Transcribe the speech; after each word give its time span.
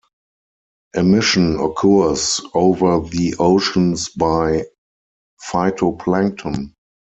Emission 0.95 1.59
occurs 1.59 2.41
over 2.55 3.01
the 3.07 3.35
oceans 3.37 4.09
by 4.09 4.65
phytoplankton. 5.47 6.73